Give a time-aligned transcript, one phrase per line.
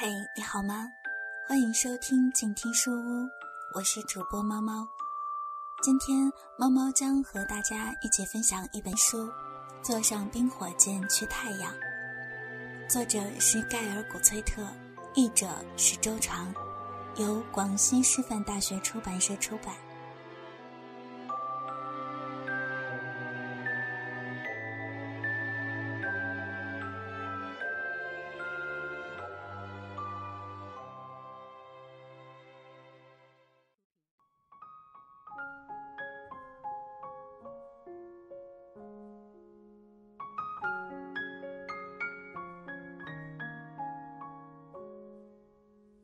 [0.00, 0.86] 嘿，你好吗？
[1.48, 3.28] 欢迎收听静听书屋，
[3.74, 4.86] 我是主播猫猫。
[5.82, 9.26] 今天猫猫将和大家一起分享一本书，
[9.82, 11.72] 《坐上冰火箭去太阳》，
[12.88, 14.64] 作者是盖尔·古崔特，
[15.16, 16.54] 译者是周长，
[17.16, 19.74] 由广西师范大学出版社出版。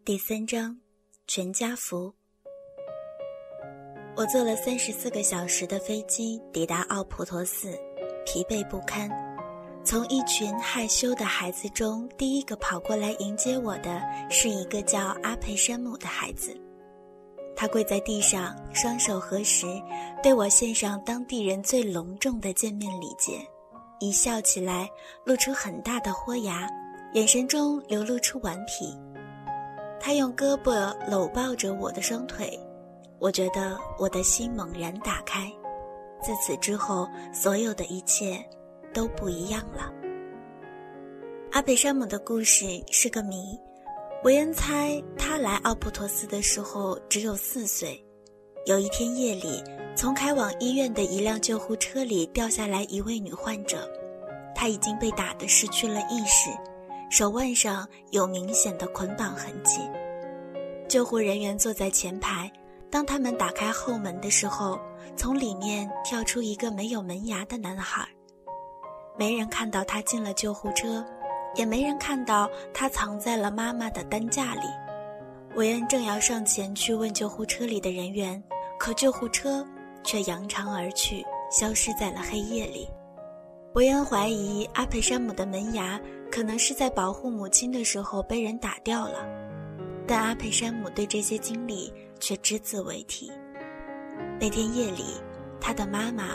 [0.07, 0.77] 第三章，
[1.27, 2.13] 全家福。
[4.15, 7.71] 我坐了三十四个小时的飞机抵达奥普陀寺，
[8.27, 9.09] 疲惫不堪。
[9.83, 16.55] 从一群害羞的孩子中，第一个跑过来迎接我的是一个叫阿佩山姆的孩子。
[17.57, 19.65] 他跪在地上，双手合十，
[20.23, 23.41] 对我献上当地人最隆重的见面礼节，
[24.01, 24.87] 一笑起来
[25.25, 26.69] 露出很大的豁牙，
[27.15, 28.95] 眼神中流露出顽皮。
[30.07, 32.61] 他用胳膊搂抱着我的双腿，
[33.19, 35.51] 我觉得我的心猛然打开。
[36.23, 38.39] 自此之后，所有的一切
[38.93, 39.91] 都不一样了。
[41.53, 43.59] 阿贝山姆的故事是个谜。
[44.25, 47.99] 维恩猜他来奥普托斯的时候只有四岁。
[48.67, 49.65] 有一天夜里，
[49.97, 53.91] 从开往医院的一辆救护车里掉下来一位女患者，
[54.55, 56.51] 她已经被打得失去了意识。
[57.11, 59.81] 手腕上有明显的捆绑痕迹。
[60.89, 62.51] 救护人员坐在前排，
[62.91, 64.79] 当他们打开后门的时候，
[65.17, 68.07] 从里面跳出一个没有门牙的男孩。
[69.17, 71.05] 没人看到他进了救护车，
[71.55, 74.67] 也没人看到他藏在了妈妈的担架里。
[75.55, 78.43] 韦恩正要上前去问救护车里的人员，
[78.79, 79.65] 可救护车
[80.03, 82.89] 却扬长而去，消失在了黑夜里。
[83.75, 86.01] 韦恩怀疑阿佩山姆的门牙。
[86.35, 89.25] 可能是在保护母亲的时候被人打掉了，
[90.05, 93.31] 但阿佩山姆对这些经历却只字未提。
[94.41, 95.05] 那天夜里，
[95.61, 96.31] 他的妈妈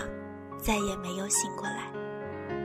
[0.57, 1.91] 再也没有醒过来。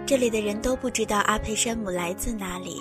[0.07, 2.81] 这里的人都不知道阿佩山姆来自哪里，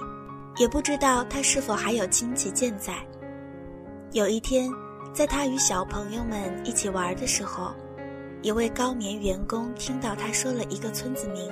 [0.57, 2.93] 也不知道他是否还有亲戚健在。
[4.11, 4.69] 有一天，
[5.15, 7.73] 在他与小朋友们一起玩的时候，
[8.43, 11.51] 一位高棉员工听到他说了一个村子名。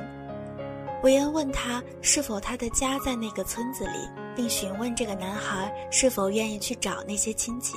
[1.03, 7.75] 韦恩问他是否他的家在那个村子里，并询问这个男孩是否愿意去找那些亲戚。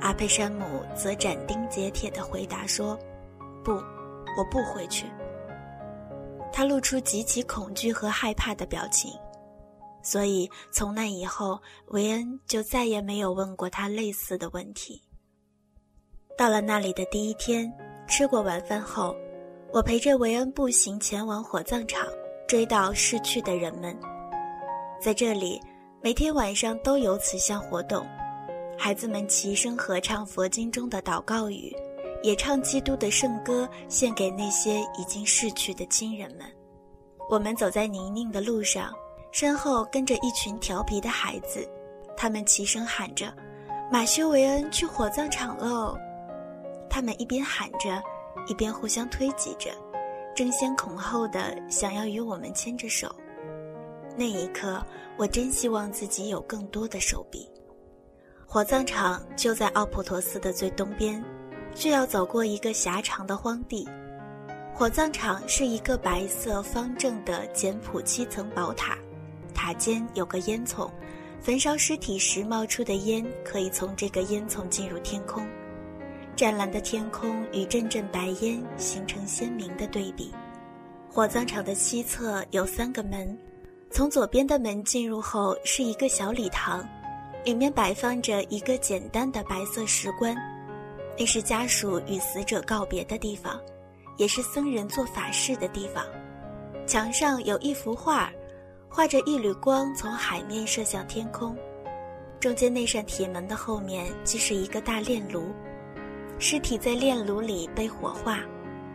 [0.00, 0.64] 阿佩山姆
[0.96, 2.98] 则斩钉截铁地回答说
[3.62, 3.72] ：“不，
[4.36, 5.06] 我不回去。”
[6.52, 9.12] 他露出极其恐惧和害怕的表情。
[10.02, 15.00] 所以从那以后，韦恩就再也没有问过他类似的问题。
[16.36, 17.70] 到了那里的第一天，
[18.08, 19.14] 吃过晚饭后。
[19.72, 22.04] 我陪着维恩步行前往火葬场，
[22.48, 23.96] 追悼逝去的人们。
[25.00, 25.60] 在这里，
[26.02, 28.04] 每天晚上都有此项活动，
[28.76, 31.72] 孩子们齐声合唱佛经中的祷告语，
[32.20, 36.44] 也唱基督的圣歌，献给那些已经逝去的亲人们。
[37.28, 38.92] 我们走在泥泞的路上，
[39.30, 41.64] 身后跟着一群调皮的孩子，
[42.16, 43.32] 他们齐声喊着
[43.88, 45.96] ：“马修·维恩去火葬场喽！”
[46.90, 48.02] 他们一边喊着。
[48.46, 49.70] 一边互相推挤着，
[50.34, 53.14] 争先恐后的想要与我们牵着手。
[54.16, 54.84] 那一刻，
[55.16, 57.48] 我真希望自己有更多的手臂。
[58.46, 61.24] 火葬场就在奥普陀斯的最东边，
[61.74, 63.88] 却要走过一个狭长的荒地。
[64.74, 68.98] 火葬场是一个白色方正的简朴七层宝塔，
[69.54, 70.90] 塔尖有个烟囱，
[71.40, 75.46] 焚烧尸体时冒出的烟可以从这个烟囱进入天空。
[76.40, 80.32] 湛蓝的天空与阵阵白烟形成鲜明的对比。
[81.06, 83.38] 火葬场的西侧有三个门，
[83.90, 86.82] 从左边的门进入后是一个小礼堂，
[87.44, 90.34] 里面摆放着一个简单的白色石棺，
[91.18, 93.60] 那是家属与死者告别的地方，
[94.16, 96.02] 也是僧人做法事的地方。
[96.86, 98.32] 墙上有一幅画，
[98.88, 101.54] 画着一缕光从海面射向天空，
[102.40, 105.44] 中间那扇铁门的后面即是一个大炼炉。
[106.42, 108.38] 尸体在炼炉里被火化，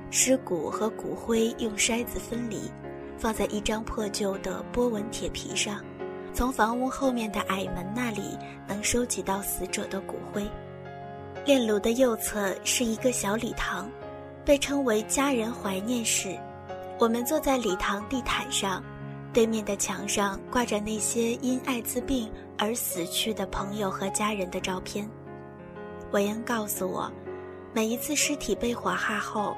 [0.09, 2.59] 尸骨和骨灰用筛子分离，
[3.19, 5.79] 放在一张破旧的波纹铁皮上。
[6.33, 8.35] 从房屋后面的矮门那里
[8.67, 10.43] 能收集到死者的骨灰。
[11.45, 13.87] 炼炉的右侧是一个小礼堂，
[14.43, 16.35] 被称为家人怀念室。
[16.97, 18.83] 我们坐在礼堂地毯上，
[19.31, 22.27] 对面的墙上挂着那些因艾滋病
[22.57, 25.07] 而死去的朋友和家人的照片。
[26.11, 27.11] 韦恩告诉我，
[27.75, 29.53] 每一次尸体被火化后，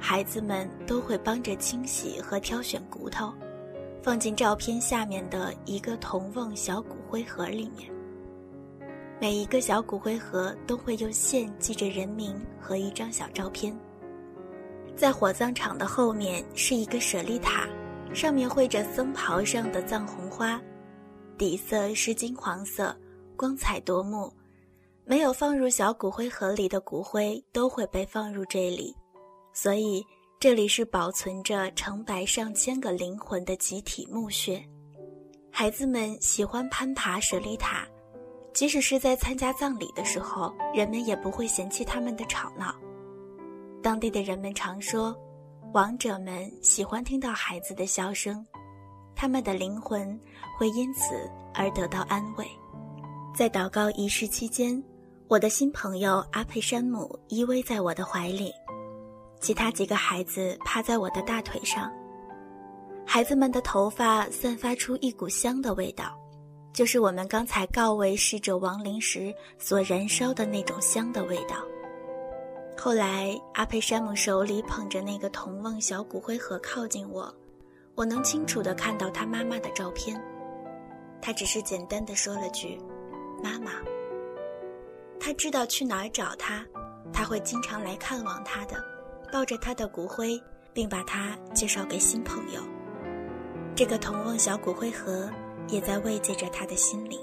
[0.00, 3.30] 孩子们都会帮着清洗和挑选骨头，
[4.02, 7.92] 放进照片下面的一个铜瓮小骨灰盒里面。
[9.20, 13.78] 每一个小骨灰盒都会用线系着人名和一张小照片。
[14.96, 17.68] 在火葬场的后面是一个舍利塔，
[18.14, 20.58] 上面绘着僧袍上的藏红花，
[21.36, 22.96] 底色是金黄色，
[23.36, 24.32] 光彩夺目。
[25.08, 28.94] 没有放入小骨灰盒里的骨灰都会被放入这里，
[29.54, 30.04] 所以
[30.38, 34.62] 这里是保存着成百上千个灵魂的集体墓穴。
[35.50, 37.88] 孩子们喜欢攀爬舍利塔。
[38.52, 42.74] 即使是在参加葬礼的时候，人们也不会嫌弃他们的吵闹。
[43.82, 45.16] 当地的人们常说，
[45.72, 48.44] 亡者们喜欢听到孩子的笑声，
[49.14, 50.18] 他们的灵魂
[50.58, 51.14] 会因此
[51.54, 52.46] 而得到安慰。
[53.34, 54.82] 在祷告仪式期间，
[55.28, 58.50] 我的新朋友阿佩山姆依偎在我的怀里，
[59.40, 61.92] 其他几个孩子趴在我的大腿上。
[63.06, 66.18] 孩子们的头发散发出一股香的味道。
[66.72, 71.56] 就是我们刚才告慰逝者亡灵时所燃烧的那种香的味道。
[72.78, 77.30] 后来，阿佩山姆手里捧着那个铜瓮小骨灰盒靠近我，
[77.94, 80.18] 我能清楚地看到他妈妈的照片。
[81.20, 82.80] 他只是简单的说了句
[83.44, 83.72] ：“妈妈。”
[85.20, 86.64] 他知道去哪儿找他，
[87.12, 88.82] 他会经常来看望他的，
[89.32, 90.40] 抱着他的骨灰，
[90.72, 92.60] 并把他介绍给新朋友。
[93.74, 95.30] 这个铜瓮小骨灰盒。
[95.70, 97.20] 也在慰藉着他的心灵。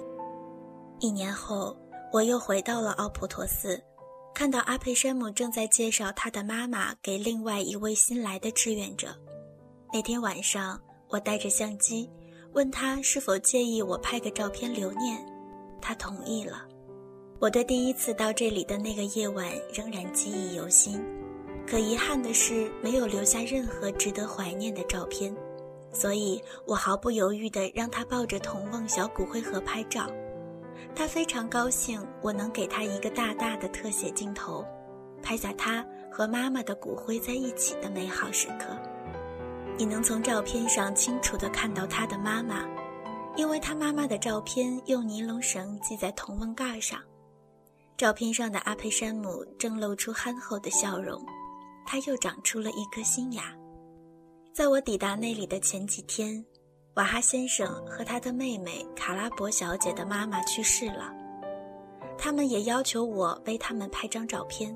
[1.00, 1.76] 一年后，
[2.14, 3.82] 我又回到了奥普陀寺，
[4.36, 9.08] 看到阿佩山姆正在介绍他的妈妈给另外一位新来的志愿者。
[9.92, 12.08] 那天晚上，我带着相机，
[12.54, 15.20] 问他是否介意我拍个照片留念，
[15.82, 16.68] 他同意了。
[17.46, 21.00] 我对第一次到这里的那个夜晚仍然记忆犹新，
[21.68, 25.32] 可遗憾的是，没有留下任何值得怀念的照片。
[25.94, 30.10] 所以我毫不犹豫地让他抱着童梦小骨灰盒拍照，
[30.96, 34.66] 他非常高兴我能给他一个大大的特写镜头，
[35.22, 38.76] 拍下他和妈妈的骨灰在一起的美好时刻。
[39.78, 42.68] 你能从照片上清楚地看到他的妈妈，
[43.36, 47.00] 因为他妈妈的照片用尼龙绳系在铜瓮盖上。
[47.98, 51.26] 照片上的阿佩山姆正露出憨厚的笑容，
[51.86, 53.56] 他又长出了一颗新牙。
[54.54, 56.46] 在我抵达那里的前几天，
[56.96, 61.10] 瓦哈先生和他的妹妹卡拉博小姐的妈妈去世了，
[62.18, 64.76] 他们也要求我为他们拍张照片。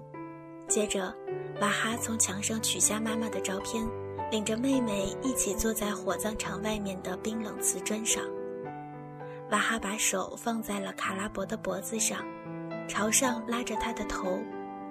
[0.70, 1.14] 接着，
[1.60, 3.86] 瓦哈从墙上取下妈妈的照片，
[4.32, 8.24] 领着妹妹一起坐在火葬场外面的冰冷瓷砖上。
[9.52, 12.24] 瓦哈把手放在了卡拉博的脖子上，
[12.90, 14.38] 朝上拉着他的头，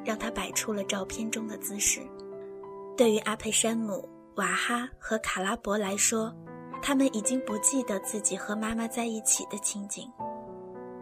[0.02, 2.00] 让他摆出了照片中的姿势。
[2.96, 4.08] 对于阿佩山姆。
[4.38, 6.32] 瓦哈和卡拉博来说，
[6.80, 10.08] 他们已经不记得自己和妈妈在一起的情景，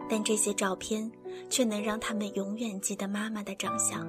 [0.09, 1.07] 但这些照片
[1.47, 4.07] 却能让他们永远记得妈妈的长相。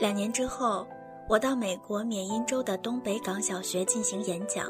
[0.00, 0.84] 两年之后，
[1.28, 4.66] 我到美国缅因州的东北港小学进行演讲。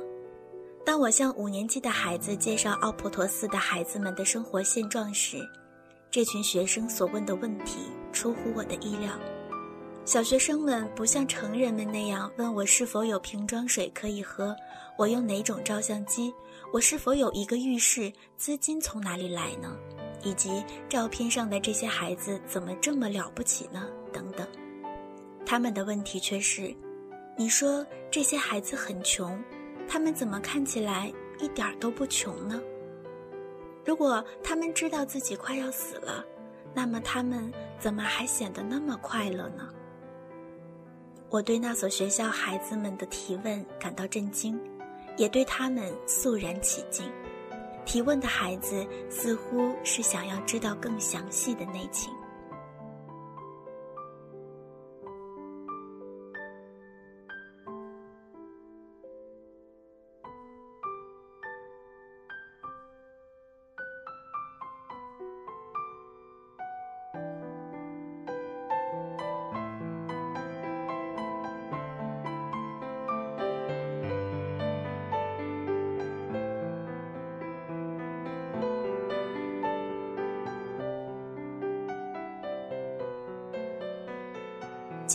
[0.84, 5.38] 当我向五年级的孩子介绍奥普陀斯的孩子们的生活现状时，
[6.10, 7.78] 这群学生所问的问题
[8.12, 9.12] 出乎我的意料。
[10.04, 14.56] 小学生们不像成人们那样问我是否有瓶装水可以喝，
[14.98, 16.34] 我用哪种照相机，
[16.72, 19.76] 我是否有一个浴室，资金从哪里来呢？
[20.24, 23.86] 以及照片上的这些孩子怎么这么了不起呢？
[24.12, 24.44] 等等，
[25.46, 26.74] 他们的问题却是：
[27.38, 29.40] 你说这些孩子很穷，
[29.86, 32.60] 他们怎么看起来一点都不穷呢？
[33.90, 36.24] 如果他们知道自己快要死了，
[36.72, 39.68] 那么他们怎么还显得那么快乐呢？
[41.28, 44.56] 我对那所学校孩子们的提问感到震惊，
[45.16, 47.10] 也对他们肃然起敬。
[47.84, 52.14] 提问的孩子似乎是想要知道更详细的内情。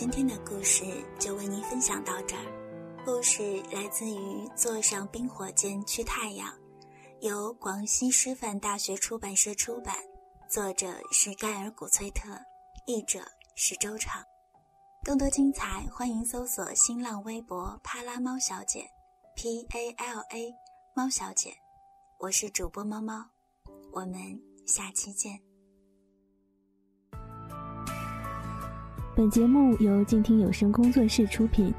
[0.08, 0.84] 今天的故事
[1.18, 6.48] 就为您分享到这儿，故事来自于《坐上冰火箭去太阳》，
[7.22, 9.96] 由广西师范大学出版社出版，
[10.48, 12.38] 作者是盖尔·古崔特，
[12.86, 13.18] 译者
[13.56, 14.22] 是周畅。
[15.02, 18.88] 更多精彩，欢迎搜索新浪微博“帕拉猫小姐
[19.34, 20.54] ”，P A L A
[20.94, 21.52] 猫小姐。
[22.20, 23.24] 我是主播猫猫，
[23.92, 25.36] 我们下期见。
[29.16, 31.72] 本节目由静听有声工作室出品。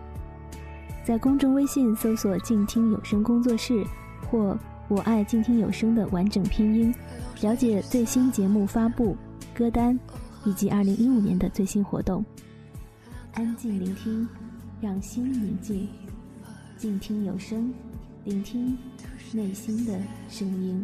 [1.05, 3.85] 在公众微信搜索“静听有声工作室”
[4.27, 4.57] 或
[4.89, 6.91] “我爱静听有声”的完整拼音，
[7.41, 9.15] 了解最新节目发布、
[9.53, 9.97] 歌单
[10.45, 12.25] 以及二零一五年的最新活动。
[13.33, 14.27] 安静聆听，
[14.81, 15.87] 让心宁静，
[16.75, 17.71] 静听有声，
[18.23, 18.75] 聆听
[19.31, 20.83] 内心的声音。